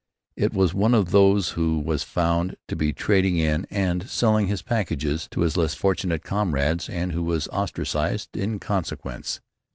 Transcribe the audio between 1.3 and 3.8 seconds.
who was found to be trading in